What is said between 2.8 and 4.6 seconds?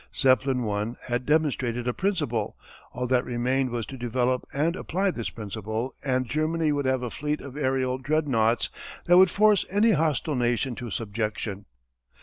all that remained was to develop